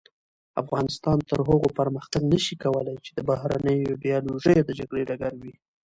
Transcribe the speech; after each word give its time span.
افغانستان 0.61 1.17
تر 1.29 1.39
هغو 1.49 1.67
پرمختګ 1.79 2.21
نشي 2.33 2.55
کولای 2.63 2.97
چې 3.05 3.11
د 3.13 3.19
بهرنیو 3.29 3.89
ایډیالوژیو 3.91 4.65
د 4.65 4.69
جګړې 4.79 5.03
ډګر 5.09 5.33
وي. 5.41 5.53